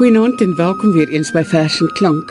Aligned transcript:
Goeienaand 0.00 0.40
en 0.40 0.56
welkom 0.56 0.92
weer 0.92 1.08
eens 1.12 1.28
by 1.30 1.42
Vers 1.44 1.74
en 1.84 1.90
Klank. 1.92 2.30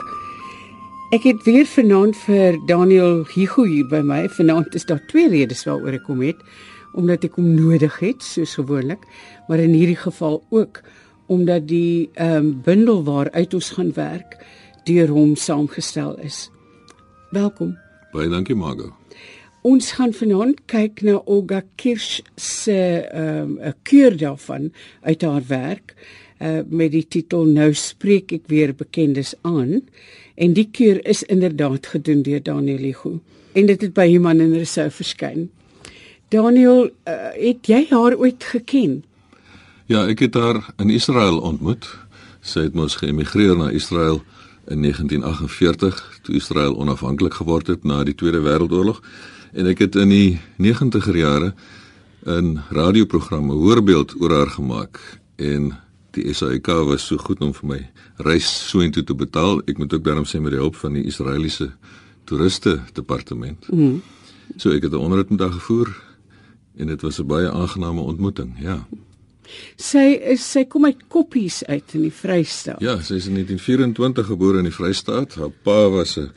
Ek 1.13 1.27
het 1.27 1.43
weer 1.45 1.67
vanaand 1.69 2.15
vir 2.17 2.55
Daniel 2.65 3.19
Higu 3.29 3.67
hier 3.69 3.85
by 3.91 3.99
my. 4.01 4.23
Vanaand 4.33 4.73
is 4.73 4.87
daar 4.89 5.03
twee 5.11 5.29
redes 5.29 5.61
waaroor 5.67 5.99
ek 5.99 6.07
kom 6.07 6.23
het, 6.25 6.41
omdat 6.97 7.27
ek 7.27 7.37
hom 7.37 7.51
nodig 7.53 7.99
het 8.01 8.25
soos 8.25 8.55
gewoonlik, 8.57 9.05
maar 9.45 9.61
in 9.61 9.77
hierdie 9.77 9.99
geval 10.01 10.39
ook 10.49 10.81
omdat 11.29 11.69
die 11.69 12.09
ehm 12.15 12.39
um, 12.39 12.49
bundel 12.65 13.03
waaruit 13.05 13.53
ons 13.53 13.69
gaan 13.77 13.93
werk 13.93 14.39
deur 14.89 15.13
hom 15.13 15.37
saamgestel 15.37 16.17
is. 16.25 16.47
Welkom. 17.29 17.77
Baie 18.17 18.33
dankie 18.33 18.57
Margo. 18.57 18.89
Ons 19.61 19.91
gaan 19.97 20.13
vanaand 20.15 20.61
kyk 20.71 21.01
na 21.03 21.17
Olga 21.27 21.59
Kirsch 21.75 22.21
se 22.39 23.03
ehm 23.11 23.41
um, 23.41 23.59
'n 23.59 23.73
keur 23.83 24.17
daarvan 24.17 24.71
uit 25.01 25.21
haar 25.21 25.43
werk 25.47 25.95
uh 26.39 26.61
met 26.69 26.91
die 26.91 27.07
titel 27.07 27.45
Nou 27.45 27.73
spreek 27.73 28.31
ek 28.31 28.47
weer 28.47 28.75
bekendes 28.75 29.33
aan 29.41 29.81
en 30.35 30.53
die 30.53 30.69
keur 30.71 31.05
is 31.05 31.23
inderdaad 31.23 31.87
gedoen 31.87 32.21
deur 32.21 32.43
Daniel 32.43 32.79
Ligo 32.79 33.19
en 33.53 33.65
dit 33.65 33.81
het 33.81 33.93
by 33.93 34.07
Human 34.07 34.39
en 34.39 34.53
Resou 34.53 34.89
verskyn. 34.89 35.49
Daniel, 36.29 36.89
uh, 37.07 37.13
het 37.33 37.67
jy 37.67 37.87
haar 37.89 38.15
ooit 38.15 38.43
geken? 38.43 39.03
Ja, 39.85 40.07
ek 40.07 40.19
het 40.19 40.33
haar 40.33 40.73
in 40.77 40.89
Israel 40.89 41.39
ontmoet. 41.39 41.89
Sy 42.41 42.59
het 42.69 42.73
mos 42.73 42.95
geëmigreer 42.95 43.57
na 43.57 43.69
Israel 43.69 44.21
in 44.67 44.81
1948 44.81 46.19
toe 46.21 46.35
Israel 46.35 46.77
onafhanklik 46.77 47.33
geword 47.33 47.67
het 47.67 47.83
na 47.83 48.03
die 48.03 48.15
Tweede 48.15 48.39
Wêreldoorlog 48.39 49.01
en 49.53 49.65
ek 49.65 49.79
het 49.79 49.95
in 49.95 50.09
die 50.09 50.39
90er 50.57 51.17
jare 51.17 51.53
'n 52.25 52.59
radioprogram 52.69 53.51
'n 53.51 53.61
hoorbeeld 53.63 54.15
oor 54.21 54.31
haar 54.31 54.51
gemaak 54.51 54.99
en 55.35 55.73
die 56.11 56.33
SAIK 56.33 56.67
was 56.67 57.05
so 57.05 57.17
goed 57.17 57.41
om 57.41 57.53
vir 57.53 57.67
my 57.67 57.89
reis 58.17 58.69
so 58.69 58.79
intoe 58.79 59.03
te 59.03 59.15
betaal. 59.15 59.61
Ek 59.67 59.77
moet 59.77 59.93
ook 59.93 60.03
daarom 60.03 60.25
sê 60.25 60.41
met 60.41 60.51
die 60.51 60.59
hulp 60.59 60.75
van 60.75 60.93
die 60.93 61.05
Israeliese 61.05 61.71
toeriste 62.25 62.79
departement. 62.93 63.69
Mm. 63.71 64.01
So 64.57 64.71
ek 64.71 64.83
het 64.83 64.91
'n 64.91 64.95
onderhoud 65.05 65.29
met 65.29 65.39
haar 65.39 65.51
gevoer 65.51 65.89
en 66.77 66.87
dit 66.87 67.01
was 67.01 67.19
'n 67.19 67.27
baie 67.27 67.51
aangename 67.51 68.01
ontmoeting, 68.01 68.55
ja. 68.59 68.87
Sy 69.75 70.19
is 70.33 70.51
sy 70.51 70.65
kom 70.65 70.85
uit 70.85 71.07
Koppies 71.07 71.63
uit 71.65 71.93
in 71.93 72.01
die 72.01 72.13
Vrystaat. 72.13 72.79
Ja, 72.79 72.99
sy 73.01 73.13
is 73.13 73.27
in 73.27 73.33
1924 73.33 74.25
gebore 74.25 74.57
in 74.57 74.63
die 74.63 74.73
Vrystaat. 74.73 75.35
Haar 75.35 75.53
pa 75.63 75.89
was 75.89 76.17
'n 76.17 76.31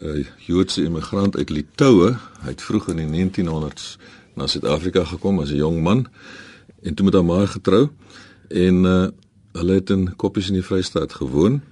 'n 0.00 0.26
Joodse 0.46 0.82
immigrant 0.82 1.36
uit 1.36 1.50
Litouwe. 1.50 2.18
Hy 2.42 2.48
het 2.48 2.62
vroeg 2.62 2.88
in 2.88 2.96
die 2.96 3.30
1900s 3.30 3.96
na 4.34 4.46
Suid-Afrika 4.46 5.04
gekom 5.04 5.40
as 5.40 5.50
'n 5.50 5.56
jong 5.56 5.82
man 5.82 6.06
en 6.82 6.94
toe 6.94 7.04
met 7.04 7.14
haar 7.14 7.24
ma 7.24 7.46
getrou 7.46 7.88
en 8.48 8.84
uh, 8.84 9.06
hulle 9.52 9.72
het 9.72 9.90
in 9.90 10.16
Koppies 10.16 10.48
in 10.48 10.54
die 10.54 10.64
Vrystaat 10.64 11.12
gewoon. 11.12 11.62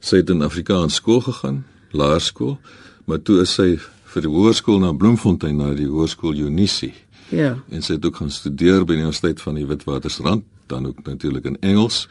Sy 0.00 0.16
het 0.16 0.30
in 0.30 0.42
Afrikaans 0.42 0.94
skool 0.94 1.20
gegaan, 1.20 1.64
laerskool, 1.90 2.58
maar 3.04 3.22
toe 3.22 3.40
is 3.40 3.54
sy 3.54 3.78
vir 4.04 4.22
die 4.22 4.30
hoërskool 4.30 4.78
na 4.78 4.92
Bloemfontein 4.92 5.56
na 5.56 5.74
die 5.74 5.88
hoërskool 5.88 6.34
Unisie. 6.34 6.94
Ja. 7.28 7.62
En 7.70 7.82
sy 7.82 7.92
het 7.92 8.04
ook 8.04 8.16
gaan 8.16 8.30
studeer 8.30 8.84
by 8.84 8.96
die 8.96 9.04
Universiteit 9.04 9.40
van 9.40 9.54
die 9.54 9.66
Witwatersrand, 9.66 10.44
dan 10.70 10.86
ook 10.86 11.02
natuurlik 11.04 11.44
in 11.44 11.56
Engels. 11.60 12.06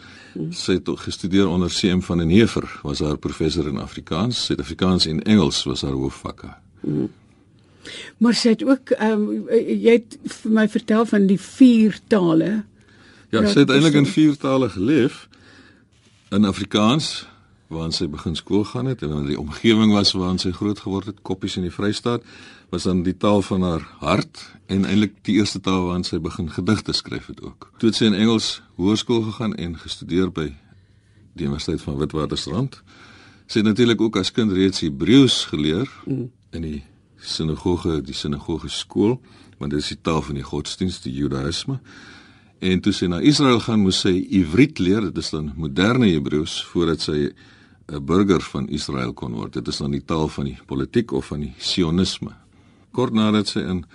Sy 0.56 0.78
het 0.78 0.90
gestudeer 1.04 1.48
onder 1.48 1.72
CM 1.74 2.04
van 2.06 2.22
den 2.22 2.30
Heever, 2.30 2.68
was 2.84 3.00
haar 3.00 3.18
professor 3.18 3.68
in 3.68 3.80
Afrikaans, 3.80 4.46
Suid-Afrikaans 4.46 5.08
en 5.10 5.24
Engels 5.24 5.64
was 5.64 5.82
haar 5.82 5.98
hoofvakke. 5.98 6.54
Hmm. 6.80 7.10
Maar 8.18 8.36
sy 8.36 8.54
het 8.54 8.64
ook 8.68 8.92
ehm 8.98 9.24
um, 9.26 9.48
jy 9.50 9.96
het 9.98 10.18
vir 10.42 10.52
my 10.52 10.68
vertel 10.70 11.06
van 11.10 11.26
die 11.30 11.40
vier 11.40 12.00
tale. 12.12 12.52
Ja, 13.30 13.46
sy 13.48 13.64
het 13.64 13.72
eintlik 13.74 13.98
in 13.98 14.10
vier 14.10 14.38
tale 14.38 14.70
geleef. 14.70 15.28
In 16.30 16.46
Afrikaans, 16.46 17.28
waarin 17.70 17.94
sy 17.94 18.08
begin 18.10 18.36
skool 18.36 18.64
gaan 18.66 18.90
het 18.90 19.04
en 19.06 19.12
in 19.14 19.28
die 19.30 19.40
omgewing 19.40 19.94
was 19.94 20.16
waarin 20.18 20.40
sy 20.42 20.52
groot 20.56 20.80
geword 20.82 21.12
het, 21.12 21.20
Koppies 21.22 21.58
in 21.60 21.68
die 21.68 21.74
Vrystaat, 21.74 22.26
was 22.74 22.88
dan 22.90 23.04
die 23.06 23.18
taal 23.18 23.44
van 23.46 23.66
haar 23.66 23.86
hart 24.02 24.42
en 24.70 24.88
eintlik 24.90 25.20
die 25.26 25.38
eerste 25.38 25.62
taal 25.62 25.86
waarin 25.86 26.06
sy 26.06 26.18
begin 26.22 26.50
gedigte 26.54 26.94
skryf 26.98 27.30
het 27.30 27.44
ook. 27.46 27.70
Toe 27.78 27.92
het 27.92 27.98
sy 27.98 28.10
in 28.10 28.18
Engels 28.18 28.60
hoërskool 28.82 29.22
gegaan 29.30 29.54
en 29.58 29.78
gestudeer 29.78 30.32
by 30.34 30.48
die 31.38 31.46
Universiteit 31.46 31.82
van 31.86 31.98
Witwatersrand. 32.02 32.80
Sy 33.50 33.62
het 33.62 33.70
natuurlik 33.70 34.02
ook 34.02 34.18
as 34.18 34.34
kind 34.34 34.54
reeds 34.54 34.82
Hebreëus 34.86 35.44
geleer 35.50 35.90
mm. 36.06 36.26
in 36.58 36.66
die 36.66 36.80
sinagoge, 37.22 38.00
die 38.06 38.18
sinagoge 38.18 38.70
skool, 38.74 39.20
want 39.60 39.76
dit 39.76 39.84
is 39.84 39.92
die 39.94 40.00
taal 40.02 40.22
van 40.26 40.40
die 40.40 40.46
godsdienst, 40.46 41.06
die 41.06 41.14
Judaïsme. 41.14 41.78
En 42.60 42.82
toe 42.84 42.94
sy 42.96 43.08
na 43.12 43.22
Israel 43.24 43.62
gaan, 43.64 43.84
moes 43.86 44.02
sy 44.04 44.16
Ivriet 44.40 44.82
leer, 44.82 45.06
dit 45.10 45.22
is 45.22 45.32
dan 45.32 45.54
moderne 45.56 46.10
Hebreëus 46.10 46.60
voordat 46.72 47.06
sy 47.06 47.30
'n 47.92 48.06
burger 48.06 48.42
van 48.42 48.68
Israel 48.70 49.14
kon 49.14 49.34
word. 49.34 49.54
Dit 49.54 49.68
is 49.68 49.78
dan 49.78 49.92
die 49.92 50.06
taal 50.06 50.28
van 50.28 50.46
die 50.46 50.58
politiek 50.66 51.12
of 51.12 51.26
van 51.26 51.40
die 51.40 51.54
sionisme. 51.58 52.36
Kort 52.92 53.14
nadat 53.14 53.48
sy 53.48 53.60
in 53.60 53.86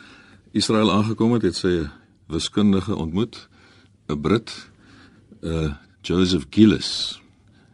Israel 0.53 0.93
aangekom 0.93 1.33
het, 1.33 1.43
het 1.43 1.57
sy 1.57 1.69
'n 1.69 1.91
wiskundige 2.27 2.97
ontmoet, 2.97 3.49
'n 4.09 4.21
Brit, 4.21 4.71
uh, 5.43 5.75
Joseph 6.03 6.47
Gillis. 6.51 7.21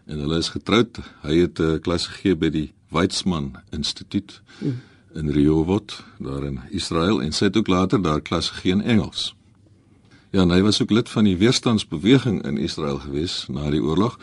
En 0.07 0.19
hulle 0.19 0.39
is 0.39 0.49
getroud. 0.49 0.99
Hy 1.23 1.37
het 1.37 1.59
'n 1.59 1.63
uh, 1.63 1.81
klas 1.81 2.07
gegee 2.07 2.37
by 2.37 2.51
die 2.51 2.73
Weizmann 2.91 3.63
Instituut 3.71 4.43
in 5.15 5.31
Rehovot, 5.31 6.05
daar 6.19 6.45
in 6.45 6.61
Israel 6.71 7.23
en 7.23 7.33
sy 7.33 7.45
het 7.45 7.57
ook 7.57 7.69
later 7.69 8.03
daar 8.03 8.21
klas 8.21 8.51
gegee 8.51 8.73
in 8.73 8.83
Engels. 8.83 9.35
Ja, 10.31 10.47
hy 10.47 10.63
was 10.63 10.83
ook 10.83 10.91
lid 10.91 11.09
van 11.09 11.25
die 11.25 11.37
weerstandsbeweging 11.37 12.45
in 12.47 12.59
Israel 12.59 12.99
gewees 12.99 13.47
na 13.49 13.71
die 13.71 13.83
oorlog. 13.83 14.19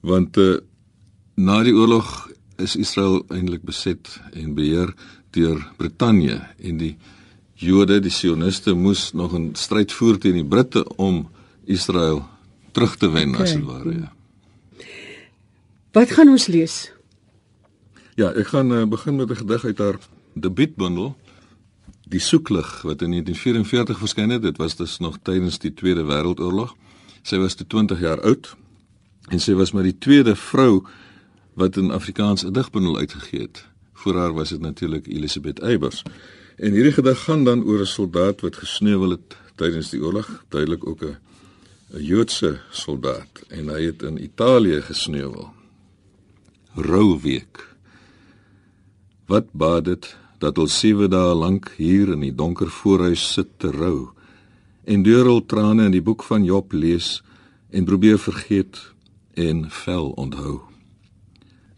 Want 0.00 0.36
uh, 0.36 0.58
na 1.40 1.62
die 1.64 1.72
oorlog 1.72 2.28
is 2.60 2.76
Israel 2.76 3.22
eintlik 3.32 3.64
beset 3.64 4.10
en 4.36 4.52
beheer 4.54 4.92
deur 5.32 5.62
Brittanje 5.78 6.40
en 6.58 6.80
die 6.80 6.94
Jode, 7.60 7.98
die 8.00 8.12
Sioniste 8.12 8.74
moes 8.74 9.12
nog 9.12 9.34
'n 9.36 9.54
stryd 9.54 9.92
voer 9.92 10.18
teen 10.18 10.34
die 10.34 10.44
Britte 10.44 10.84
om 10.96 11.28
Israel 11.64 12.24
terug 12.72 12.96
te 12.96 13.10
wen 13.10 13.34
okay. 13.34 13.42
as 13.42 13.52
dit 13.52 13.64
ware. 13.64 13.92
Ja. 13.92 14.12
Wat 15.92 16.10
gaan 16.10 16.28
ons 16.28 16.46
lees? 16.46 16.92
Ja, 18.16 18.32
ek 18.32 18.46
gaan 18.46 18.72
uh, 18.72 18.84
begin 18.84 19.16
met 19.16 19.30
'n 19.30 19.36
gedig 19.36 19.64
uit 19.64 19.78
haar 19.78 19.98
debuutbundel 20.34 21.16
Die 22.10 22.20
soeklig 22.20 22.82
wat 22.82 23.02
in 23.02 23.12
1944 23.14 23.98
verskyn 23.98 24.32
het, 24.34 24.42
dit 24.42 24.56
was 24.56 24.74
dus 24.76 24.98
nog 24.98 25.20
tydens 25.22 25.60
die 25.62 25.70
Tweede 25.74 26.02
Wêreldoorlog. 26.02 26.74
Sy 27.22 27.38
was 27.38 27.54
te 27.54 27.66
20 27.66 28.00
jaar 28.00 28.20
oud 28.26 28.56
en 29.30 29.38
sy 29.38 29.54
was 29.54 29.70
maar 29.70 29.86
die 29.86 29.98
tweede 29.98 30.34
vrou 30.36 30.82
wat 31.60 31.76
in 31.76 31.90
Afrikaans 31.90 32.44
'n 32.44 32.52
digbundel 32.52 32.96
uitgegee 32.96 33.40
het. 33.40 33.64
Voor 33.92 34.16
haar 34.16 34.32
was 34.32 34.48
dit 34.48 34.60
natuurlik 34.60 35.06
Elisabeth 35.06 35.58
Eybers. 35.58 36.02
En 36.56 36.72
hierdie 36.72 36.92
gedig 36.92 37.24
gaan 37.24 37.44
dan 37.44 37.64
oor 37.64 37.80
'n 37.80 37.86
soldaat 37.86 38.40
wat 38.40 38.56
gesneuwel 38.56 39.10
het 39.10 39.36
tydens 39.54 39.90
die 39.90 40.02
oorlog, 40.02 40.44
duidelik 40.48 40.86
ook 40.86 41.02
'n 41.02 41.16
'n 41.92 42.02
Joodse 42.02 42.60
soldaat 42.70 43.32
en 43.48 43.68
hy 43.68 43.82
het 43.82 44.02
in 44.02 44.22
Italië 44.22 44.80
gesneuwel. 44.80 45.52
Rouweek. 46.74 47.76
Wat 49.26 49.52
baat 49.52 49.84
dit 49.84 50.16
dat 50.38 50.58
al 50.58 50.66
7 50.66 51.10
dae 51.10 51.34
lank 51.34 51.74
hier 51.76 52.08
in 52.08 52.20
die 52.20 52.34
donker 52.34 52.70
voorhuis 52.70 53.32
sit 53.32 53.48
te 53.56 53.70
rou 53.70 54.08
en 54.84 55.02
deurel 55.02 55.46
trane 55.46 55.84
in 55.84 55.90
die 55.90 56.02
boek 56.02 56.22
van 56.22 56.44
Job 56.44 56.72
lees 56.72 57.22
en 57.70 57.84
probeer 57.84 58.18
vergeet 58.18 58.92
en 59.34 59.70
vel 59.70 60.10
onthou. 60.10 60.69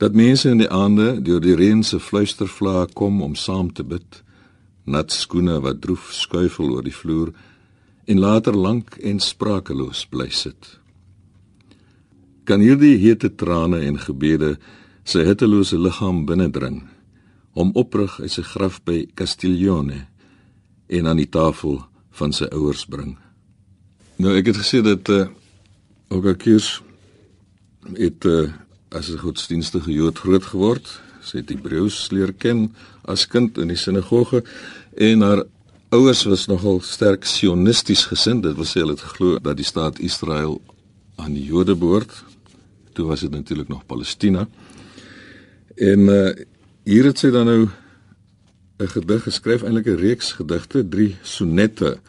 Dat 0.03 0.17
mense 0.19 0.51
in 0.51 0.59
die 0.59 0.71
aande 0.71 1.21
deur 1.23 1.39
die 1.39 1.55
reën 1.55 1.85
se 1.87 2.01
fluistervlae 2.03 2.89
kom 2.99 3.21
om 3.23 3.37
saam 3.39 3.69
te 3.71 3.85
bid, 3.87 4.23
nat 4.83 5.15
skoene 5.15 5.61
wat 5.63 5.79
droef 5.85 6.09
skuifel 6.11 6.73
oor 6.75 6.83
die 6.83 6.95
vloer 6.95 7.31
en 8.11 8.19
later 8.19 8.57
lank 8.59 8.97
en 8.99 9.21
sprakeloos 9.23 10.01
bly 10.11 10.27
sit. 10.35 10.73
Kan 12.51 12.65
hierdie 12.67 12.97
hete 12.99 13.31
trane 13.31 13.79
en 13.87 14.01
gebede 14.03 14.57
sy 15.07 15.23
hittelose 15.29 15.79
liggaam 15.79 16.25
binnendring 16.27 16.81
hom 17.55 17.71
oprig 17.79 18.17
uit 18.19 18.33
sy 18.33 18.43
graf 18.43 18.81
by 18.83 19.05
Castiglione 19.15 20.01
en 20.91 21.07
aan 21.07 21.21
die 21.23 21.31
tafel 21.31 21.79
van 22.19 22.35
sy 22.35 22.49
ouers 22.51 22.83
bring. 22.91 23.15
Nou 24.19 24.35
ek 24.35 24.51
het 24.51 24.59
gesê 24.65 24.83
dat 24.83 25.09
eh 25.09 25.21
uh, 25.21 25.31
Olga 26.13 26.35
Kirsch 26.35 26.83
het 27.97 28.25
uh, 28.27 28.51
as 28.95 29.09
'n 29.09 29.19
godsdienstige 29.19 29.93
Jood 29.93 30.19
groot 30.19 30.45
geword. 30.45 31.01
Sy 31.23 31.37
het 31.37 31.49
Hebreëus 31.49 32.11
leer 32.11 32.33
ken 32.33 32.75
as 33.05 33.27
kind 33.27 33.59
in 33.59 33.69
die 33.69 33.77
sinagoge 33.77 34.45
en 34.97 35.21
haar 35.21 35.45
ouers 35.89 36.25
was 36.25 36.47
nogal 36.47 36.81
sterk 36.81 37.25
sionisties 37.25 38.05
gesind. 38.05 38.43
Dit 38.43 38.57
wil 38.57 38.65
sê 38.65 38.81
hulle 38.81 38.97
het 38.97 39.01
geglo 39.01 39.39
dat 39.39 39.57
die 39.57 39.65
staat 39.65 39.99
Israel 39.99 40.61
aan 41.17 41.33
die 41.33 41.45
Jode 41.45 41.77
behoort. 41.77 42.25
Toe 42.93 43.07
was 43.07 43.21
dit 43.21 43.31
natuurlik 43.31 43.69
nog 43.69 43.87
Palestina. 43.87 44.49
En 45.77 45.99
uh, 45.99 46.31
Hier 46.83 47.07
het 47.07 47.21
sy 47.21 47.29
dan 47.31 47.47
nou 47.47 47.69
'n 48.83 48.89
gedig 48.91 49.23
geskryf, 49.23 49.63
eintlik 49.63 49.87
'n 49.87 50.03
reeks 50.03 50.33
gedigte, 50.33 50.89
drie 50.89 51.17
sonette 51.23 52.01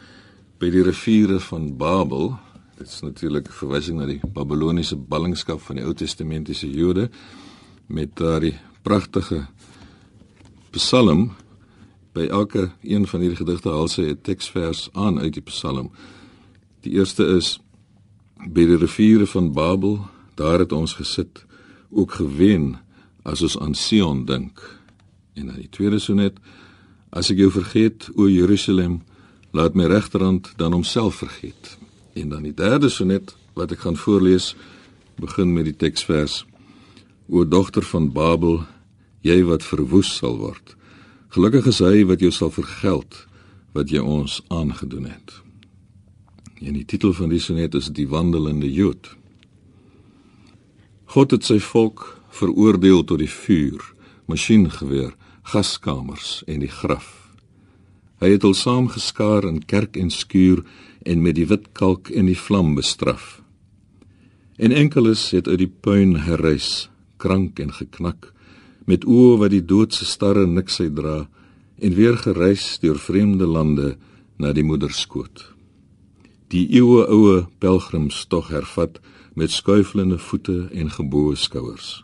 by 0.58 0.70
die 0.70 0.82
riviere 0.82 1.38
van 1.40 1.76
Babel. 1.76 2.34
Dit 2.74 2.88
is 2.88 3.00
natuurlik 3.00 3.46
verwysing 3.54 4.00
na 4.00 4.06
die 4.08 4.18
Babiloniese 4.34 4.96
ballingskap 4.98 5.60
van 5.62 5.78
die 5.78 5.84
Ou 5.86 5.92
Testamentiese 5.94 6.66
Jode 6.66 7.04
met 7.86 8.16
daardie 8.18 8.56
pragtige 8.82 9.44
Psalm 10.74 11.28
by 12.18 12.26
elke 12.26 12.72
een 12.82 13.06
van 13.06 13.22
hierdie 13.22 13.38
gedigte 13.38 13.70
haal 13.70 13.86
sy 13.88 14.08
'n 14.10 14.18
teksvers 14.26 14.88
aan 14.92 15.20
uit 15.22 15.34
die 15.38 15.46
Psalm. 15.46 15.92
Die 16.82 16.98
eerste 16.98 17.26
is 17.36 17.60
by 18.50 18.66
die 18.66 18.76
riviere 18.76 19.26
van 19.26 19.52
Babel, 19.52 20.10
daar 20.34 20.58
het 20.58 20.72
ons 20.72 20.94
gesit, 20.94 21.44
ook 21.90 22.12
gewen 22.12 22.76
as 23.22 23.42
ons 23.42 23.58
aan 23.58 23.74
Sion 23.74 24.24
dink. 24.24 24.80
En 25.34 25.46
dan 25.46 25.56
die 25.56 25.70
tweede 25.70 25.98
sonnet, 25.98 26.38
as 27.10 27.30
ek 27.30 27.38
jou 27.38 27.50
vergeet, 27.50 28.10
o 28.16 28.28
Jerusalem, 28.28 29.02
laat 29.52 29.74
my 29.74 29.84
regterhand 29.84 30.52
dan 30.56 30.72
homself 30.72 31.14
vergeet. 31.14 31.83
En 32.14 32.28
dan 32.28 32.42
die 32.46 32.54
derde 32.54 32.88
sonnet 32.88 33.34
wat 33.54 33.72
ek 33.74 33.84
gaan 33.86 33.98
voorlees, 33.98 34.54
begin 35.18 35.52
met 35.52 35.66
die 35.68 35.76
teksvers: 35.76 36.44
O 37.28 37.44
dogter 37.44 37.82
van 37.82 38.12
Babel, 38.12 38.62
jy 39.26 39.42
wat 39.48 39.66
verwoes 39.66 40.10
sal 40.16 40.38
word. 40.38 40.76
Gelukkig 41.34 41.66
is 41.72 41.80
hy 41.82 42.04
wat 42.06 42.22
jou 42.22 42.30
sal 42.30 42.52
vergeld 42.54 43.24
wat 43.74 43.90
jy 43.90 43.98
ons 43.98 44.38
aangedoen 44.54 45.08
het. 45.10 45.40
En 46.62 46.76
die 46.76 46.86
titel 46.86 47.12
van 47.12 47.32
die 47.32 47.42
sonnet 47.42 47.74
is 47.74 47.90
Die 47.90 48.06
wandelende 48.08 48.70
Jood. 48.70 49.10
God 51.10 51.34
het 51.34 51.44
sy 51.44 51.58
volk 51.58 52.06
veroordeel 52.34 53.02
tot 53.04 53.20
die 53.22 53.30
vuur, 53.30 53.82
masjiengeweer, 54.30 55.12
gaskamers 55.50 56.42
en 56.46 56.62
die 56.62 56.70
graf. 56.70 57.10
Hy 58.22 58.30
het 58.36 58.46
hulle 58.46 58.56
saamgeskaar 58.56 59.44
in 59.48 59.60
kerk 59.68 59.98
en 60.00 60.10
skuur 60.14 60.62
en 61.04 61.22
met 61.22 61.36
die 61.38 61.46
wit 61.46 61.70
kalk 61.72 62.10
en 62.10 62.26
die 62.26 62.38
vlam 62.38 62.74
bestraf. 62.74 63.42
En 64.56 64.72
enkeles 64.72 65.30
het 65.30 65.48
uit 65.48 65.58
die 65.64 65.70
puin 65.70 66.16
herrys, 66.26 66.88
krank 67.16 67.58
en 67.60 67.72
geknak 67.72 68.34
met 68.84 69.06
oë 69.08 69.38
wat 69.40 69.52
die 69.54 69.64
doodse 69.64 70.04
starre 70.04 70.44
niks 70.46 70.80
uitdra 70.80 71.24
en 71.80 71.96
weer 71.96 72.16
gereis 72.20 72.78
deur 72.82 72.98
vreemde 73.00 73.46
lande 73.48 73.94
na 74.38 74.52
die 74.52 74.64
moederskoot. 74.64 75.44
Die 76.52 76.66
eeue 76.76 77.06
oue 77.08 77.44
pelgrims 77.58 78.24
tog 78.28 78.50
hervat 78.52 79.00
met 79.34 79.50
skuifelende 79.50 80.18
voete 80.18 80.68
en 80.72 80.92
geboue 80.92 81.36
skouers. 81.36 82.02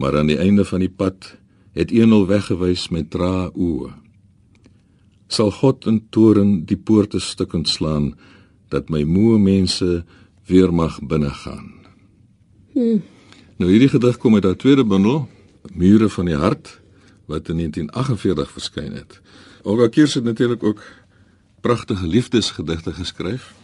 Maar 0.00 0.18
aan 0.18 0.32
die 0.32 0.40
einde 0.40 0.64
van 0.64 0.82
die 0.82 0.90
pad 0.90 1.36
het 1.76 1.92
eenel 1.92 2.26
weggewys 2.26 2.88
met 2.88 3.10
dra 3.12 3.50
oë. 3.52 3.92
Sal 5.26 5.50
God 5.50 5.86
in 5.86 6.06
toren 6.10 6.64
die 6.64 6.76
poorte 6.76 7.20
stukkend 7.20 7.68
slaan 7.68 8.14
dat 8.68 8.88
my 8.88 9.02
moe 9.02 9.38
mense 9.38 10.04
weer 10.46 10.72
mag 10.74 11.00
binne 11.02 11.30
gaan. 11.30 11.72
Hmm. 12.72 13.02
Nou 13.56 13.70
hierdie 13.70 13.88
gedig 13.88 14.18
kom 14.20 14.34
uit 14.34 14.42
daardie 14.42 14.60
tweede 14.60 14.84
bundel 14.84 15.28
Mure 15.74 16.08
van 16.08 16.28
die 16.28 16.36
hart 16.36 16.80
wat 17.26 17.48
in 17.48 17.56
1948 17.56 18.50
verskyn 18.50 18.92
het. 18.92 19.20
Olga 19.62 19.88
Kiers 19.88 20.14
het 20.14 20.24
natuurlik 20.24 20.62
ook 20.62 20.82
pragtige 21.60 22.06
liefdesgedigte 22.06 22.92
geskryf 22.92 23.54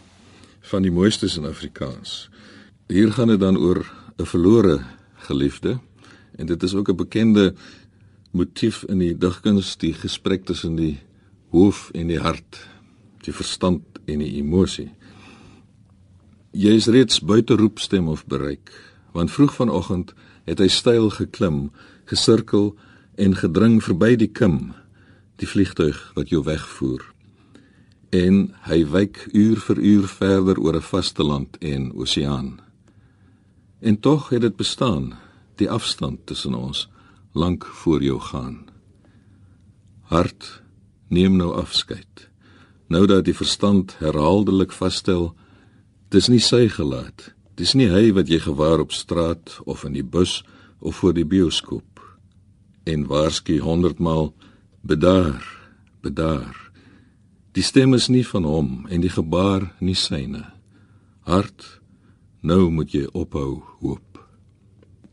van 0.59 0.81
die 0.81 0.91
mooistes 0.91 1.37
in 1.37 1.45
Afrikaans. 1.45 2.29
Hier 2.87 3.11
gaan 3.11 3.27
dit 3.27 3.39
dan 3.39 3.57
oor 3.57 3.85
'n 4.17 4.25
verlore 4.25 4.83
geliefde 5.15 5.79
en 6.35 6.45
dit 6.45 6.63
is 6.63 6.73
ook 6.73 6.89
'n 6.89 6.95
bekende 6.95 7.53
motief 8.31 8.83
in 8.83 8.97
die 8.97 9.17
digkuns, 9.17 9.77
die 9.77 9.93
gesprek 9.93 10.45
tussen 10.45 10.75
die 10.75 10.99
hoof 11.53 11.89
en 11.93 12.09
die 12.09 12.19
hart, 12.19 12.57
die 13.23 13.33
verstand 13.33 14.01
en 14.09 14.23
die 14.23 14.33
emosie. 14.41 14.89
Jy 16.53 16.73
is 16.81 16.89
reeds 16.89 17.21
buite 17.21 17.55
roepstem 17.57 18.09
of 18.09 18.25
bereik, 18.29 18.73
want 19.13 19.31
vroeg 19.31 19.53
vanoggend 19.53 20.13
het 20.49 20.59
hy 20.59 20.67
styl 20.67 21.11
geklim 21.13 21.67
gesirkel 22.09 22.73
en 23.15 23.37
gedring 23.37 23.79
verby 23.85 24.15
die 24.17 24.29
kim, 24.29 24.73
die 25.37 25.49
vliegtuig 25.49 25.99
wat 26.17 26.33
jou 26.33 26.41
wegvoer. 26.45 27.05
En 28.13 28.49
hy 28.67 28.83
wyk 28.89 29.23
uur 29.33 29.61
vir 29.67 29.79
uur 29.81 30.07
verder 30.09 30.59
oor 30.59 30.75
'n 30.77 30.89
vaste 30.89 31.23
land 31.23 31.57
en 31.61 31.91
oseaan. 31.93 32.59
En 33.81 33.99
tog 33.99 34.29
het 34.29 34.41
dit 34.41 34.55
bestaan, 34.55 35.13
die 35.55 35.69
afstand 35.69 36.25
tussen 36.25 36.53
ons, 36.53 36.89
lank 37.33 37.65
voor 37.65 38.03
jou 38.03 38.19
gaan. 38.19 38.69
Hart, 40.01 40.62
neem 41.13 41.37
nou 41.37 41.53
afskeid. 41.55 42.27
Nou 42.89 43.05
dat 43.07 43.25
die 43.25 43.37
verstand 43.37 43.95
herhaaldelik 44.01 44.73
vasstel, 44.75 45.31
dis 46.09 46.27
nie 46.29 46.41
sy 46.41 46.67
gelaat. 46.69 47.31
Dis 47.55 47.73
nie 47.77 47.87
hy 47.89 48.11
wat 48.17 48.29
jy 48.29 48.41
gewaar 48.41 48.81
op 48.81 48.91
straat 48.91 49.59
of 49.65 49.85
in 49.85 49.93
die 49.93 50.05
bus 50.05 50.41
of 50.83 50.95
voor 50.95 51.13
die 51.13 51.25
bioskoop 51.25 51.93
en 52.83 53.05
waarsku 53.07 53.59
honderdmaal 53.59 54.33
bedaar 54.81 55.43
bedaar 56.03 56.57
die 57.55 57.63
stem 57.63 57.93
is 57.93 58.09
nie 58.11 58.25
van 58.27 58.43
hom 58.43 58.71
en 58.89 59.03
die 59.03 59.11
gebaar 59.13 59.69
nie 59.79 59.95
syne 59.95 60.43
hart 61.29 61.63
nou 62.41 62.67
moet 62.69 62.91
jy 62.91 63.05
ophou 63.13 63.63
hoop 63.79 64.19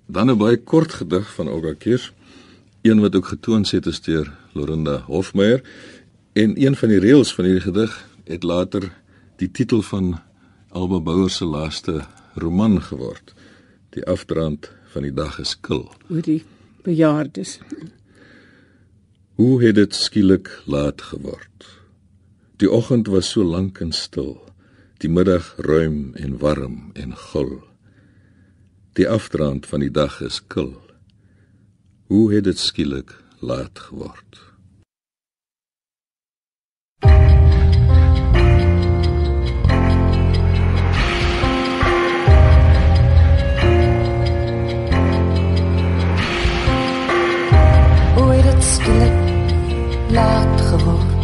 dan 0.09 0.31
'n 0.31 0.39
baie 0.39 0.57
kort 0.57 0.93
gedig 0.93 1.31
van 1.37 1.49
Olga 1.49 1.75
Kirsch 1.75 2.11
een 2.83 3.01
wat 3.01 3.15
ook 3.15 3.27
getoon 3.27 3.65
het 3.71 3.87
is 3.87 4.01
deur 4.01 4.27
Lorinda 4.53 4.99
Hofmeyer 5.07 5.63
en 6.33 6.57
een 6.61 6.77
van 6.77 6.89
die 6.89 7.01
reëls 7.03 7.35
van 7.35 7.45
hierdie 7.45 7.67
gedig 7.69 7.97
het 8.25 8.43
later 8.43 8.91
die 9.37 9.51
titel 9.51 9.83
van 9.83 10.19
Alba 10.69 11.01
Bouwer 11.01 11.31
se 11.31 11.45
laaste 11.45 12.01
roman 12.35 12.81
geword 12.83 13.35
die 13.97 14.05
afdrand 14.07 14.71
van 14.93 15.03
die 15.07 15.15
dag 15.15 15.39
is 15.43 15.57
kil 15.61 15.89
oor 16.09 16.23
die 16.23 16.43
bejaardes. 16.83 17.59
Hoe 19.41 19.63
het 19.63 19.75
dit 19.75 19.95
skielik 19.95 20.51
laat 20.67 21.03
geword? 21.03 21.67
Die 22.61 22.71
oggend 22.71 23.09
was 23.09 23.31
so 23.31 23.45
lank 23.45 23.81
en 23.81 23.93
stil, 23.93 24.35
die 25.01 25.09
middag 25.09 25.55
ruim 25.57 26.13
en 26.15 26.39
warm 26.39 26.91
en 26.93 27.17
gul. 27.17 27.55
Die 28.99 29.09
afdraand 29.09 29.67
van 29.67 29.81
die 29.81 29.91
dag 29.91 30.21
is 30.21 30.43
kil. 30.47 30.75
Hoe 32.13 32.27
het 32.35 32.45
dit 32.45 32.59
skielik 32.59 33.15
laat 33.41 33.79
geword? 33.79 34.50
Laat 50.11 50.61
geword. 50.61 51.21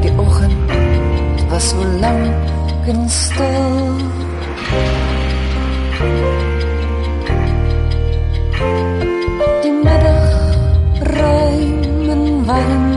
Die 0.00 0.12
oggend 0.16 1.48
was 1.48 1.68
so 1.68 1.84
lank 2.00 2.34
en 2.86 3.08
stil. 3.08 3.96
Die 9.62 9.72
middag 9.72 10.30
ruim 11.00 12.10
en 12.10 12.44
warm 12.44 12.92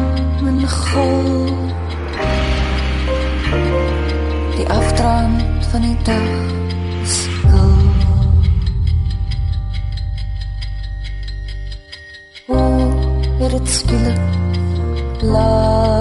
en 0.47 0.67
gul. 0.67 1.45
Die 4.55 4.69
afdraand 4.69 5.65
van 5.71 5.81
die 5.81 5.97
dag 6.03 6.56
het 13.67 13.75
skielik 13.75 14.19
laag 15.21 15.96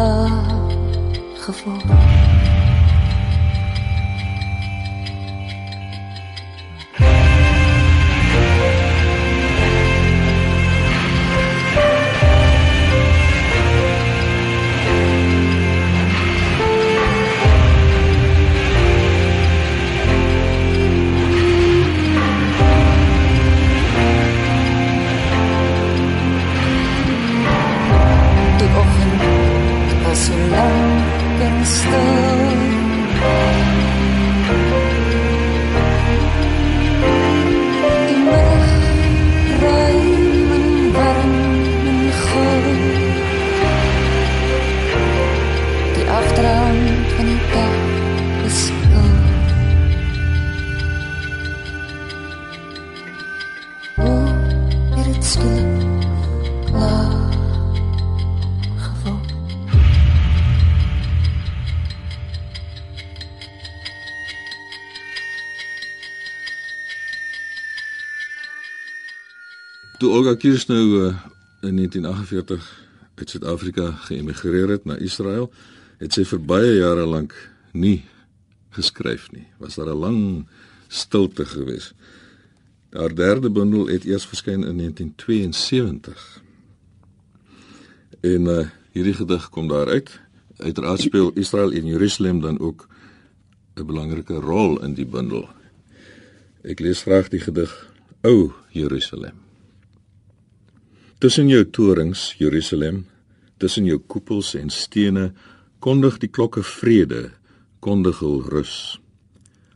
Toe 70.06 70.14
Olga 70.14 70.34
Kirchner 70.34 70.76
uh, 70.78 71.14
in 71.66 71.76
1948 71.76 72.86
uit 73.14 73.30
Suid-Afrika 73.30 73.90
geëmigreer 73.90 74.68
het 74.68 74.84
na 74.86 74.94
Israel, 75.02 75.48
het 75.98 76.14
sy 76.14 76.22
vir 76.30 76.38
baie 76.46 76.76
jare 76.76 77.02
lank 77.10 77.32
nie 77.75 78.04
geskryf 78.76 79.25
nie. 79.34 79.48
Was 79.58 79.75
daar 79.75 79.90
'n 79.90 79.98
lang 79.98 80.20
stilte 80.86 81.42
gewees. 81.44 81.90
Haar 82.94 83.14
derde 83.14 83.50
bundel 83.50 83.90
het 83.90 84.04
eers 84.04 84.26
verskyn 84.26 84.62
in 84.62 84.76
1972. 84.78 86.42
En 88.20 88.46
uh, 88.46 88.68
hierdie 88.94 89.14
gedig 89.14 89.48
kom 89.50 89.66
daar 89.68 89.88
uit. 89.88 90.20
Uiteraard 90.56 91.00
speel 91.00 91.32
Israel 91.34 91.72
en 91.72 91.86
Jerusalem 91.86 92.40
dan 92.40 92.58
ook 92.58 92.86
'n 93.75 93.86
belangrike 93.86 94.38
rol 94.38 94.82
in 94.82 94.94
die 94.94 95.06
bundel. 95.06 95.48
Ek 96.62 96.78
lees 96.78 97.02
graag 97.02 97.28
die 97.28 97.40
gedig 97.40 97.90
O 98.22 98.54
Jerusalem. 98.70 99.45
Tussen 101.18 101.49
jou 101.49 101.62
torings, 101.64 102.35
Jerusalem, 102.37 103.06
tussen 103.56 103.87
jou 103.88 103.96
koepels 104.04 104.50
en 104.54 104.68
stene, 104.68 105.30
kondig 105.80 106.18
die 106.20 106.28
klokke 106.28 106.61
vrede, 106.61 107.30
kondig 107.80 108.20
hul 108.20 108.42
rus. 108.52 108.99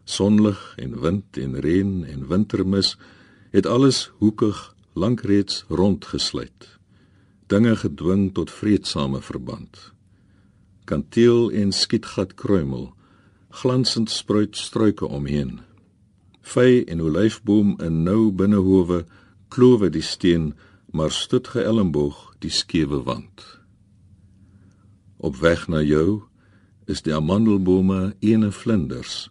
Sonlig 0.04 0.60
en 0.76 0.98
wind 1.00 1.40
en 1.40 1.56
reën 1.64 2.04
en 2.04 2.28
wintermis 2.28 2.92
het 3.56 3.64
alles 3.64 4.10
hoekig 4.20 4.60
lank 4.92 5.24
reeds 5.24 5.64
rondgesluit. 5.72 6.68
Dinge 7.48 7.72
gedwing 7.86 8.34
tot 8.36 8.52
vreedsame 8.52 9.24
verband. 9.24 9.94
Kanteel 10.84 11.48
en 11.56 11.72
skietgat 11.72 12.36
kruimel, 12.36 12.90
glansend 13.62 14.12
spruit 14.12 14.60
struike 14.60 15.08
omheen. 15.08 15.62
Vy 16.52 16.82
en 16.84 17.00
olyfboom 17.00 17.78
in 17.80 18.02
nou 18.04 18.28
binnehowe 18.28 19.06
klowe 19.48 19.88
die 19.88 20.04
steen 20.04 20.52
maar 20.90 21.10
stoet 21.10 21.48
geelmboog 21.48 22.34
die 22.38 22.50
skewe 22.50 23.02
wand. 23.02 23.44
Op 25.16 25.36
weg 25.36 25.68
na 25.68 25.82
jou 25.82 26.22
is 26.84 27.02
die 27.02 27.14
amandelbome 27.14 28.14
ene 28.18 28.50
vlinders 28.52 29.28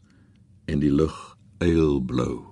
en 0.66 0.80
die 0.80 0.92
lug 0.94 1.36
eilblou. 1.58 2.46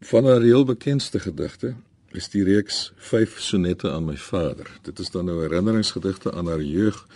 Van 0.00 0.24
haar 0.24 0.40
heel 0.40 0.64
bekendste 0.64 1.20
gedigte 1.20 1.74
is 2.10 2.28
die 2.28 2.44
reeks 2.44 2.92
5 2.96 3.38
sonette 3.40 3.90
aan 3.90 4.04
my 4.04 4.16
vader. 4.16 4.70
Dit 4.82 4.98
is 4.98 5.10
dan 5.10 5.24
nou 5.24 5.42
herinneringsgedigte 5.42 6.32
aan 6.32 6.46
haar 6.46 6.62
jeug 6.62 7.06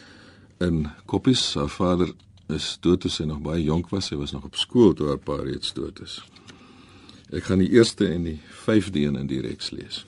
in 0.59 0.87
Koppies. 1.05 1.55
Haar 1.55 1.69
vader 1.69 2.13
is 2.49 2.77
dood 2.81 3.01
toe 3.01 3.11
sy 3.11 3.27
nog 3.27 3.41
baie 3.43 3.65
jonk 3.65 3.89
was. 3.91 4.13
Sy 4.13 4.21
was 4.21 4.33
nog 4.33 4.45
op 4.45 4.57
skool 4.57 4.95
toe 4.95 5.09
haar 5.09 5.19
pa 5.19 5.41
reeds 5.43 5.73
dood 5.75 6.01
is. 6.05 6.21
Ek 7.33 7.47
gaan 7.49 7.63
die 7.63 7.71
eerste 7.73 8.05
en 8.13 8.27
die 8.27 8.41
vyfde 8.65 9.01
een 9.01 9.17
in 9.17 9.29
die 9.31 9.41
reeks 9.41 9.71
lees. 9.73 10.03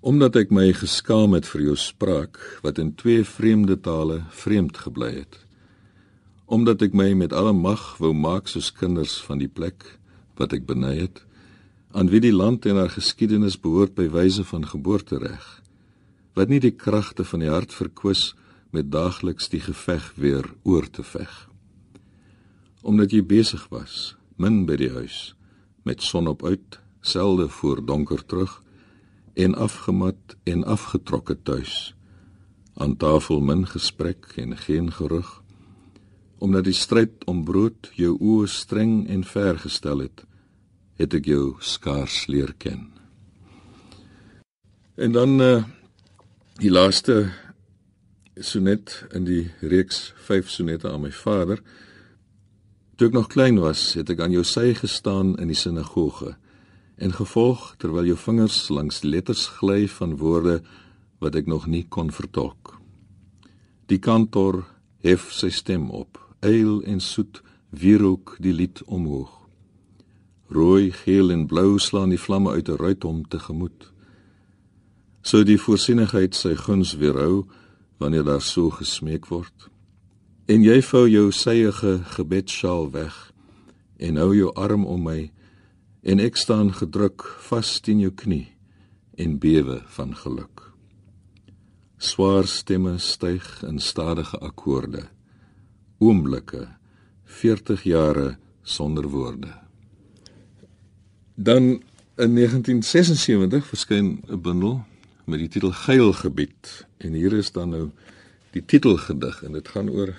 Omdat 0.00 0.38
ek 0.40 0.54
my 0.54 0.70
geskaam 0.72 1.34
het 1.36 1.48
vir 1.50 1.66
jou 1.66 1.76
spraak 1.76 2.40
wat 2.64 2.80
in 2.80 2.94
twee 2.96 3.24
vreemde 3.26 3.76
tale 3.76 4.22
vreemd 4.32 4.78
gebly 4.86 5.10
het. 5.18 5.36
Omdat 6.46 6.86
ek 6.88 6.96
my 6.96 7.10
met 7.18 7.34
alle 7.36 7.52
mag 7.52 7.96
wou 8.00 8.14
maak 8.14 8.48
soos 8.48 8.70
kinders 8.72 9.18
van 9.28 9.42
die 9.42 9.50
plek 9.50 9.84
wat 10.40 10.54
ek 10.56 10.64
beny 10.68 10.94
het, 11.02 11.20
aan 11.92 12.08
wie 12.12 12.20
die 12.20 12.32
land 12.32 12.64
en 12.68 12.80
haar 12.80 12.92
geskiedenis 12.92 13.58
behoort 13.60 13.96
by 13.96 14.08
wyse 14.12 14.44
van 14.44 14.64
geboortereg, 14.68 15.44
wat 16.36 16.52
nie 16.52 16.60
die 16.60 16.74
kragte 16.76 17.24
van 17.24 17.40
die 17.44 17.52
hart 17.52 17.72
verkwis 17.72 18.34
met 18.72 18.92
daagliks 18.92 19.48
die 19.52 19.64
geveg 19.64 20.12
weer 20.20 20.48
oor 20.64 20.86
te 20.88 21.04
veg. 21.04 21.32
Omdat 22.84 23.12
jy 23.16 23.24
besig 23.24 23.64
was 23.72 24.14
min 24.36 24.64
by 24.66 24.76
die 24.76 24.92
huis 24.92 25.34
met 25.82 26.02
son 26.02 26.28
op 26.28 26.44
uit 26.44 26.80
selde 27.00 27.48
voor 27.48 27.84
donker 27.86 28.24
terug 28.26 28.62
en 29.34 29.54
afgemat 29.54 30.36
en 30.44 30.64
afgetrokke 30.64 31.36
tuis 31.42 31.94
aan 32.74 32.96
tafel 32.96 33.40
min 33.40 33.66
gesprek 33.66 34.32
en 34.36 34.56
geen 34.56 34.92
gerug 34.92 35.42
omdat 36.38 36.64
die 36.64 36.76
stryd 36.76 37.24
om 37.24 37.44
brood 37.44 37.90
jou 37.96 38.16
oë 38.20 38.48
streng 38.50 39.06
en 39.08 39.24
ver 39.24 39.58
gestel 39.58 40.04
het 40.04 40.26
het 40.96 41.14
ek 41.16 41.26
jou 41.28 41.56
skaars 41.60 42.24
leer 42.32 42.54
ken. 42.56 42.86
En 44.96 45.12
dan 45.12 45.40
uh, 45.40 45.64
die 46.60 46.72
laaste 46.72 47.26
sonnet 48.36 49.02
in 49.16 49.26
die 49.28 49.50
reeks 49.60 50.14
5 50.28 50.48
sonnette 50.52 50.88
aan 50.88 51.04
my 51.04 51.12
vader 51.12 51.60
Toe 52.96 53.10
ek 53.10 53.12
nog 53.12 53.26
klein 53.28 53.58
was, 53.60 53.92
het 53.92 54.08
ek 54.08 54.22
aan 54.24 54.32
jou 54.32 54.42
sy 54.48 54.70
gestaan 54.72 55.34
in 55.36 55.50
die 55.52 55.58
sinagoge 55.58 56.38
en 56.96 57.12
gevolg 57.12 57.74
terwyl 57.76 58.06
jou 58.08 58.16
vingers 58.16 58.70
langs 58.72 59.02
letters 59.04 59.42
gly 59.58 59.82
van 59.98 60.14
woorde 60.16 60.62
wat 61.20 61.36
ek 61.36 61.44
nog 61.44 61.66
nie 61.68 61.82
kon 61.92 62.08
vertolk. 62.08 62.78
Die 63.92 64.00
kantor 64.00 64.62
hef 65.04 65.28
sy 65.28 65.52
stem 65.52 65.90
op, 65.92 66.16
eil 66.40 66.80
en 66.88 67.04
soet 67.04 67.42
wierook 67.68 68.38
die 68.40 68.56
lied 68.56 68.80
omhoog. 68.88 69.34
Rooi, 70.48 70.88
geel 71.04 71.34
en 71.36 71.44
blou 71.50 71.76
slaan 71.76 72.16
die 72.16 72.22
vlamme 72.22 72.56
uit 72.56 72.68
'n 72.72 72.80
ruit 72.80 73.04
om 73.04 73.28
te 73.28 73.38
gemoed. 73.38 73.92
So 75.22 75.44
die 75.44 75.60
voorsienigheid 75.60 76.34
sy 76.34 76.54
guns 76.54 76.96
weerhou 76.96 77.44
wanneer 77.98 78.24
daar 78.24 78.42
so 78.42 78.70
gesmeek 78.70 79.26
word. 79.28 79.75
En 80.46 80.62
jy 80.62 80.76
vou 80.86 81.08
jou 81.10 81.32
syeige 81.34 81.96
gebedsjaal 82.14 82.84
weg 82.94 83.14
en 83.98 84.18
hou 84.20 84.28
jou 84.30 84.52
arm 84.54 84.84
om 84.86 85.00
my 85.02 85.24
en 86.06 86.20
ek 86.22 86.36
staan 86.38 86.68
gedruk 86.70 87.24
vas 87.48 87.70
teen 87.82 87.98
jou 88.04 88.12
knie 88.14 88.44
en 89.18 89.40
bewe 89.42 89.80
van 89.96 90.12
geluk. 90.14 90.68
Swaar 91.98 92.46
stemme 92.46 92.94
styg 93.02 93.42
in 93.66 93.80
stadige 93.82 94.38
akkoorde. 94.38 95.08
Oomblikke 95.98 96.68
40 97.24 97.82
jare 97.82 98.36
sonder 98.62 99.08
woorde. 99.10 99.50
Dan 101.34 101.82
in 102.22 102.38
1976 102.38 103.66
verskyn 103.66 104.22
'n 104.30 104.40
bundel 104.40 104.84
met 105.24 105.42
die 105.42 105.48
titel 105.48 105.72
Geilgebied 105.72 106.86
en 107.02 107.12
hier 107.12 107.32
is 107.32 107.50
dan 107.50 107.68
nou 107.70 107.90
die 108.50 108.64
titelgedig 108.64 109.42
en 109.42 109.52
dit 109.52 109.68
gaan 109.68 109.90
oor 109.90 110.14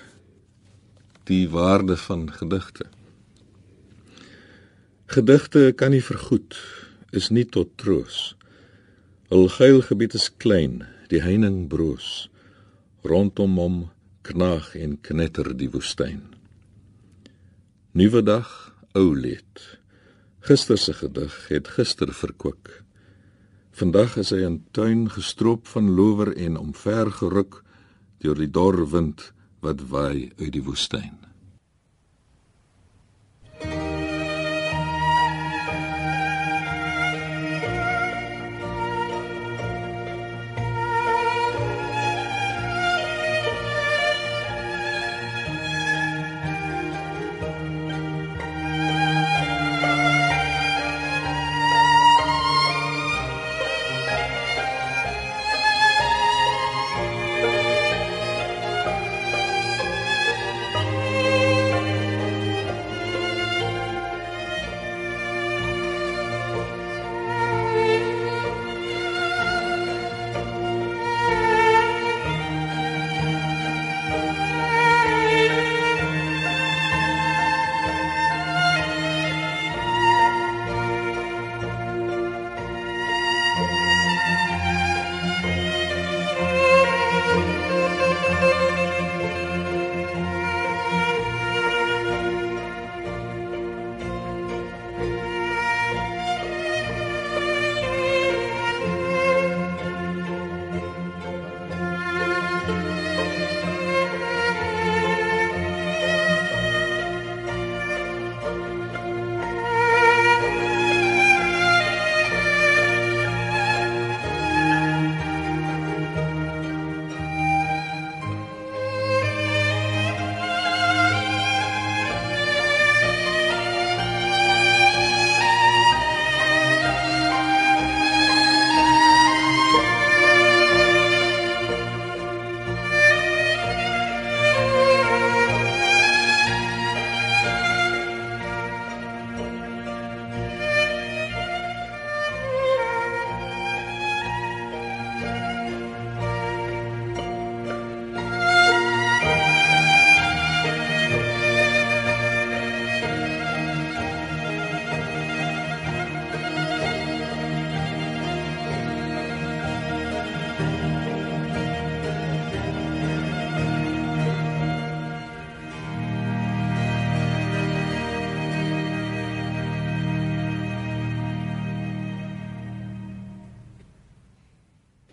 die 1.28 1.48
waarde 1.52 1.96
van 1.96 2.32
gedigte. 2.32 2.86
Gedigte 5.06 5.72
kan 5.76 5.92
nie 5.92 6.04
vergoed, 6.04 6.56
is 7.12 7.28
nie 7.28 7.44
tot 7.44 7.74
troos. 7.80 8.34
Hul 9.28 9.48
geilgebied 9.52 10.16
is 10.16 10.30
klein, 10.40 10.82
die 11.12 11.20
heining 11.24 11.66
broos. 11.68 12.28
Rondom 13.04 13.56
hom 13.60 13.78
knaag 14.28 14.74
en 14.76 14.98
knetter 15.04 15.52
die 15.56 15.68
woestyn. 15.72 16.24
Nuwe 17.92 18.22
dag, 18.24 18.48
ou 18.96 19.12
lied. 19.16 19.64
Gister 20.44 20.80
se 20.80 20.94
gedig 20.96 21.34
het 21.52 21.68
gister 21.76 22.12
verkwik. 22.14 22.82
Vandag 23.76 24.16
is 24.20 24.32
hy 24.32 24.44
in 24.46 24.62
tuin 24.76 25.08
gestroop 25.12 25.68
van 25.72 25.92
lower 25.96 26.32
en 26.36 26.56
omver 26.60 27.12
geruk 27.20 27.62
deur 28.24 28.38
die 28.38 28.50
dor 28.50 28.80
wind 28.90 29.28
wat 29.60 29.80
waai 29.90 30.32
uit 30.38 30.52
die 30.52 30.62
woestyn. 30.62 31.27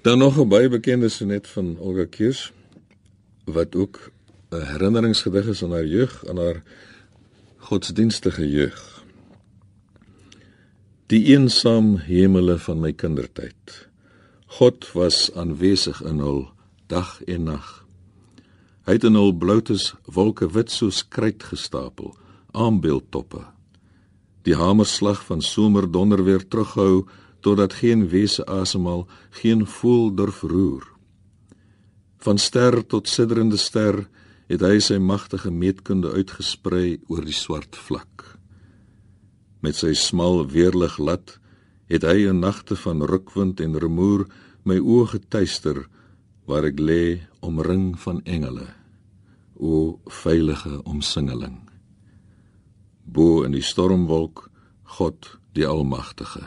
Dan 0.06 0.18
nog 0.18 0.38
'n 0.38 0.48
baie 0.48 0.70
bekende 0.70 1.10
sonnet 1.10 1.48
van 1.48 1.78
Olga 1.80 2.06
Kiers 2.06 2.54
wat 3.44 3.76
ook 3.76 4.12
'n 4.50 4.62
herinneringsgedig 4.62 5.46
is 5.46 5.64
aan 5.64 5.72
haar 5.72 5.86
jeug, 5.86 6.28
aan 6.28 6.38
haar 6.38 6.64
godsdienstige 7.58 8.50
jeug. 8.50 9.04
Die 11.06 11.26
eensaam 11.26 11.98
hemele 11.98 12.58
van 12.58 12.80
my 12.80 12.94
kindertyd. 12.94 13.88
God 14.46 14.92
was 14.92 15.34
aanwesig 15.34 16.04
in 16.04 16.18
hul 16.18 16.50
dag 16.86 17.24
en 17.24 17.44
nag. 17.44 17.86
Hy 18.84 18.92
het 18.92 19.04
in 19.04 19.14
hul 19.14 19.34
bloutes 19.34 19.94
wolke 20.06 20.52
wit 20.52 20.72
soos 20.72 21.08
kruit 21.08 21.44
gestapel, 21.44 22.18
aanbeeldtoppe. 22.52 23.42
Die 24.42 24.56
hamerslag 24.56 25.26
van 25.26 25.42
somerdonder 25.42 26.24
weer 26.24 26.48
terughou 26.48 27.06
totdat 27.46 27.78
geen 27.82 28.08
wese 28.10 28.46
asemhaal, 28.50 29.06
geen 29.38 29.66
voel 29.78 30.10
durf 30.18 30.42
roer. 30.42 30.86
Van 32.26 32.42
ster 32.42 32.82
tot 32.90 33.10
sidderende 33.10 33.58
ster 33.62 34.08
het 34.50 34.66
hy 34.66 34.80
sy 34.82 34.98
magtige 34.98 35.52
meetkunde 35.54 36.10
uitgesprei 36.18 36.98
oor 37.08 37.26
die 37.26 37.38
swart 37.38 37.78
vlak. 37.78 38.26
Met 39.62 39.78
sy 39.78 39.94
smal 39.98 40.44
weerlig 40.50 40.98
lat 40.98 41.38
het 41.90 42.06
hy 42.06 42.26
in 42.30 42.42
nagte 42.42 42.78
van 42.82 43.06
rukwind 43.06 43.62
en 43.62 43.78
rumoer 43.78 44.26
my 44.66 44.80
oë 44.82 45.12
getuister 45.14 45.84
waar 46.50 46.66
ek 46.66 46.82
lê 46.82 47.04
omring 47.46 47.94
van 48.02 48.24
engele 48.26 48.66
o 49.56 50.02
veilige 50.24 50.82
omsingeling 50.84 51.62
bo 53.06 53.44
in 53.46 53.54
die 53.54 53.64
stormwolk 53.64 54.48
god 54.98 55.36
die 55.54 55.66
almagtige 55.70 56.44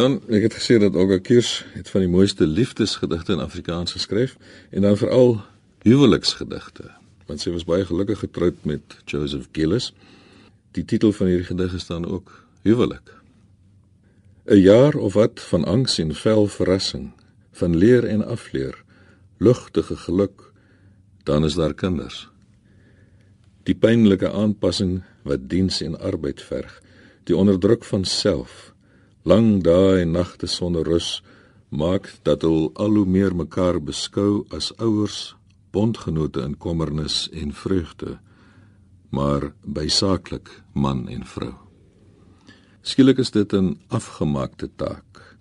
dan 0.00 0.16
ek 0.32 0.46
het 0.48 0.54
gesê 0.56 0.78
dat 0.80 0.96
Olga 0.96 1.18
Kiers 1.20 1.64
het 1.74 1.88
van 1.92 2.00
die 2.00 2.08
mooiste 2.08 2.46
liefdesgedigte 2.46 3.34
in 3.36 3.42
Afrikaans 3.44 3.92
geskryf 3.92 4.36
en 4.70 4.86
dan 4.86 4.96
veral 4.96 5.42
huweliksgedigte. 5.84 6.86
Want 7.28 7.42
sy 7.44 7.52
was 7.52 7.66
baie 7.68 7.84
gelukkig 7.84 8.22
getroud 8.24 8.64
met 8.64 8.96
Joseph 9.04 9.50
Gillis. 9.52 9.90
Die 10.76 10.86
titel 10.88 11.12
van 11.12 11.28
hierdie 11.28 11.50
gedig 11.50 11.76
is 11.76 11.86
dan 11.90 12.06
ook 12.08 12.32
huwelik. 12.64 13.12
'n 14.48 14.62
jaar 14.62 14.94
of 14.94 15.14
wat 15.14 15.40
van 15.40 15.64
angs 15.64 15.98
en 15.98 16.14
vel 16.14 16.46
verrassing 16.46 17.12
van 17.52 17.76
leer 17.76 18.04
en 18.04 18.24
afleer, 18.26 18.84
lugtige 19.38 19.96
geluk, 19.96 20.52
dan 21.22 21.44
is 21.44 21.54
daar 21.54 21.74
kinders. 21.74 22.28
Die 23.62 23.74
pynlike 23.74 24.32
aanpassing 24.32 25.02
wat 25.22 25.48
diens 25.48 25.80
en 25.80 26.00
arbeid 26.00 26.42
verg, 26.42 26.82
die 27.24 27.36
onderdruk 27.36 27.84
van 27.84 28.04
self, 28.04 28.72
lang 29.22 29.62
dae 29.62 30.00
en 30.02 30.12
nagte 30.16 30.46
sonder 30.46 30.86
rus, 30.86 31.20
maak 31.70 32.08
dat 32.24 32.42
hulle 32.42 32.70
al 32.74 32.96
hoe 32.98 33.06
meer 33.06 33.34
mekaar 33.36 33.80
beskou 33.80 34.46
as 34.50 34.72
ouers, 34.78 35.34
bondgenote 35.70 36.42
in 36.42 36.56
kommernis 36.58 37.28
en 37.32 37.52
vreugde, 37.52 38.18
maar 39.10 39.52
bysaaklik 39.62 40.50
man 40.74 41.08
en 41.08 41.24
vrou. 41.26 41.54
Skielik 42.82 43.18
is 43.18 43.30
dit 43.30 43.52
'n 43.52 43.78
afgemaakte 43.88 44.68
taak. 44.76 45.36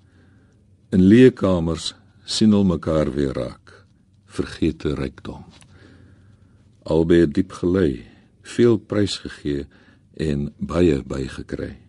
In 0.92 1.02
leë 1.02 1.32
kamers 1.34 1.96
sien 2.26 2.52
hulle 2.52 2.66
mekaar 2.66 3.14
weer 3.14 3.34
raak. 3.34 3.86
Vergete 4.26 4.94
rykdom. 4.96 5.44
Albei 6.84 7.26
diep 7.28 7.52
gelei, 7.52 8.06
veel 8.42 8.78
prys 8.78 9.18
gegee 9.18 9.68
en 10.14 10.54
baie 10.58 11.04
bygekry. 11.04 11.89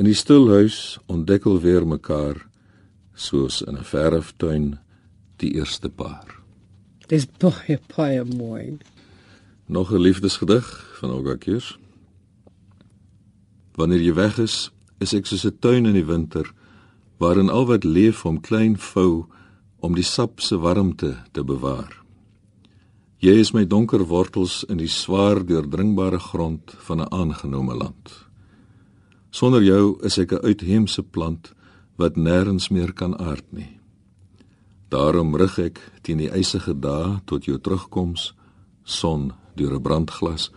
In 0.00 0.06
die 0.08 0.16
stil 0.16 0.46
huis 0.48 0.96
ontdek 1.12 1.44
hulle 1.44 1.60
weer 1.60 1.84
mekaar 1.84 2.38
soos 3.12 3.58
in 3.60 3.76
'n 3.76 3.84
verftuin 3.84 4.78
die 5.36 5.50
eerste 5.60 5.90
paar. 5.90 6.40
Dis 7.08 7.26
baie 7.26 7.76
baie 7.96 8.24
mooi. 8.24 8.78
Nog 9.66 9.92
'n 9.92 10.00
liefdesgedig 10.00 10.66
van 10.98 11.10
Olga 11.10 11.36
Kiers. 11.36 11.78
Wanneer 13.74 14.00
jy 14.00 14.14
weg 14.14 14.38
is, 14.38 14.70
is 15.00 15.12
ek 15.12 15.26
soos 15.26 15.44
'n 15.44 15.58
tuin 15.60 15.86
in 15.86 15.94
die 15.94 16.06
winter 16.06 16.52
waarin 17.18 17.50
al 17.50 17.66
wat 17.66 17.84
leef 17.84 18.24
om 18.24 18.40
klein 18.40 18.78
vou 18.78 19.26
om 19.80 19.94
die 19.94 20.04
sap 20.04 20.40
se 20.40 20.56
warmte 20.56 21.16
te 21.32 21.44
bewaar. 21.44 22.02
Jy 23.18 23.38
is 23.38 23.52
my 23.52 23.66
donker 23.66 24.06
wortels 24.06 24.64
in 24.64 24.76
die 24.76 24.88
swaar 24.88 25.46
deurdringbare 25.46 26.18
grond 26.18 26.74
van 26.78 27.00
'n 27.00 27.12
aangenome 27.12 27.74
land. 27.74 28.29
Sonder 29.30 29.62
jou 29.62 29.98
is 30.02 30.18
ek 30.18 30.32
'n 30.32 30.44
uitheemse 30.44 31.02
plant 31.02 31.52
wat 31.96 32.16
nêrens 32.16 32.70
meer 32.70 32.92
kan 32.92 33.18
aard 33.18 33.52
nie. 33.52 33.78
Daarom 34.88 35.36
rig 35.36 35.58
ek 35.58 35.92
teen 36.02 36.18
die 36.18 36.30
ysige 36.30 36.74
dae 36.80 37.20
tot 37.24 37.44
jou 37.44 37.58
terugkoms, 37.58 38.34
son 38.84 39.32
deur 39.56 39.74
'n 39.74 39.82
brandglas, 39.82 40.50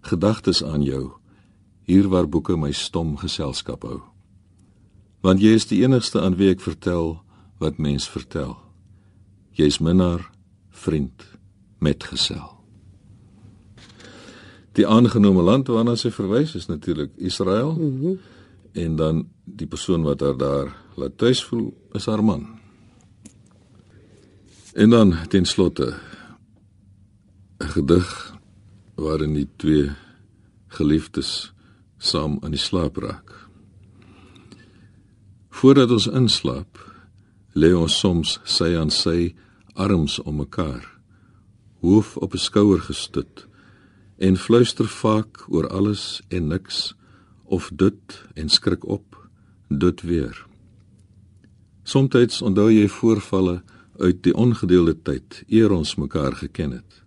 gedagtes 0.00 0.62
aan 0.64 0.82
jou, 0.82 1.12
hier 1.82 2.08
waar 2.08 2.28
boeke 2.28 2.56
my 2.56 2.72
stom 2.72 3.16
geselskap 3.16 3.82
hou 3.82 4.10
want 5.20 5.40
jy 5.40 5.52
is 5.56 5.68
die 5.68 5.82
enigste 5.84 6.20
aan 6.20 6.38
wie 6.40 6.50
ek 6.52 6.62
vertel 6.64 7.18
wat 7.60 7.78
mens 7.78 8.08
vertel. 8.08 8.56
Jy's 9.52 9.80
minnaar, 9.84 10.24
vriend, 10.72 11.26
metgesel. 11.80 12.59
Die 14.80 14.88
aangenome 14.88 15.42
land 15.44 15.68
waarna 15.68 15.92
sy 15.98 16.08
verwys 16.08 16.54
is 16.56 16.70
natuurlik 16.70 17.10
Israel. 17.20 17.74
Mm 17.76 18.00
-hmm. 18.00 18.18
En 18.72 18.96
dan 18.96 19.28
die 19.44 19.66
persoon 19.66 20.02
wat 20.02 20.20
haar 20.20 20.36
daar 20.36 20.76
laat 20.96 21.18
tuis 21.18 21.44
voel 21.44 21.74
is 21.92 22.06
haar 22.06 22.24
man. 22.24 22.46
En 24.72 24.90
dan 24.90 25.14
ten 25.28 25.44
slotte 25.44 25.94
'n 27.58 27.68
gedig 27.68 28.34
waarin 28.94 29.34
die 29.34 29.48
twee 29.56 29.90
geliefdes 30.66 31.52
saam 31.98 32.38
aan 32.40 32.50
die 32.50 32.60
slaap 32.60 32.96
raak. 32.96 33.48
Voordat 35.48 35.90
ons 35.90 36.06
inslaap, 36.06 37.02
lê 37.52 37.74
ons 37.76 37.98
soms 37.98 38.40
sy 38.44 38.76
aan 38.76 38.90
sy 38.90 39.34
arms 39.74 40.18
om 40.18 40.36
mekaar, 40.36 41.00
hoof 41.80 42.16
op 42.16 42.32
'n 42.32 42.38
skouer 42.38 42.80
gestut 42.80 43.49
en 44.20 44.36
fluister 44.36 44.88
vaak 44.88 45.46
oor 45.48 45.68
alles 45.72 46.20
en 46.28 46.50
niks 46.52 46.92
of 47.48 47.70
dit 47.72 48.16
en 48.34 48.48
skrik 48.48 48.84
op, 48.84 49.16
dit 49.68 50.02
weer. 50.02 50.36
Somstyds 51.82 52.42
onthou 52.44 52.68
jy 52.68 52.84
voorvalle 52.92 53.62
uit 54.00 54.20
die 54.22 54.34
ongedeelde 54.36 54.94
tyd 55.08 55.40
eer 55.48 55.72
ons 55.72 55.96
mekaar 55.96 56.36
geken 56.36 56.76
het. 56.76 57.00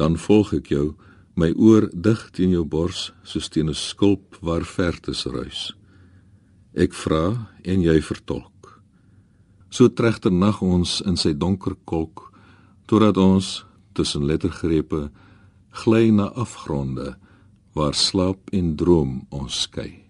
Dan 0.00 0.16
volg 0.16 0.54
ek 0.56 0.72
jou, 0.72 0.94
my 1.38 1.52
oor 1.54 1.90
dig 1.92 2.24
teen 2.34 2.56
jou 2.56 2.64
bors 2.64 3.12
soos 3.22 3.48
teen 3.52 3.68
'n 3.68 3.74
skulp 3.74 4.38
waar 4.40 4.64
vertes 4.64 5.26
ruis. 5.26 5.76
Ek 6.74 6.94
vra 6.94 7.52
en 7.64 7.82
jy 7.82 8.00
vertolk. 8.02 8.82
So 9.70 9.88
tregter 9.88 10.32
nag 10.32 10.62
ons 10.62 11.00
in 11.00 11.16
sy 11.16 11.32
donker 11.36 11.76
kolk 11.84 12.32
totdat 12.86 13.16
ons 13.16 13.64
tussen 13.92 14.24
lettergrepe 14.24 15.10
gly 15.78 16.10
na 16.10 16.26
afgronde 16.34 17.14
waar 17.76 17.94
slaap 17.94 18.50
en 18.50 18.74
droom 18.76 19.26
ons 19.30 19.62
skei. 19.62 20.07